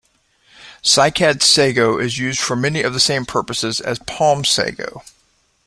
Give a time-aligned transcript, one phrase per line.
[0.81, 5.03] Cycad sago is used for many of the same purposes as palm sago.